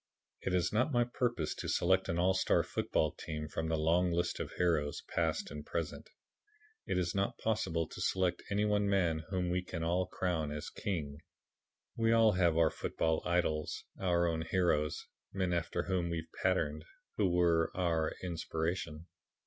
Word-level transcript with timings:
It 0.41 0.55
is 0.55 0.73
not 0.73 0.91
my 0.91 1.03
purpose 1.03 1.53
to 1.53 1.69
select 1.69 2.09
an 2.09 2.17
all 2.17 2.33
star 2.33 2.63
football 2.63 3.11
team 3.11 3.47
from 3.47 3.67
the 3.67 3.77
long 3.77 4.11
list 4.11 4.39
of 4.39 4.51
heroes 4.53 5.03
past 5.13 5.51
and 5.51 5.63
present. 5.63 6.09
It 6.87 6.97
is 6.97 7.13
not 7.13 7.37
possible 7.37 7.87
to 7.87 8.01
select 8.01 8.41
any 8.49 8.65
one 8.65 8.89
man 8.89 9.19
whom 9.29 9.51
we 9.51 9.61
can 9.63 9.83
all 9.83 10.07
crown 10.07 10.49
as 10.51 10.71
king. 10.71 11.19
We 11.95 12.11
all 12.13 12.31
have 12.31 12.57
our 12.57 12.71
football 12.71 13.21
idols, 13.27 13.83
our 13.99 14.25
own 14.27 14.41
heroes, 14.41 15.05
men 15.33 15.53
after 15.53 15.83
whom 15.83 16.09
we 16.09 16.17
have 16.25 16.41
patterned, 16.41 16.83
who 17.17 17.29
were 17.29 17.69
our 17.77 18.15
inspiration. 18.23 19.05